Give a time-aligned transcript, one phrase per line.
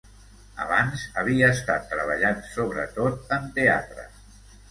[0.63, 4.09] Abans, havia estat treballant sobretot en teatre.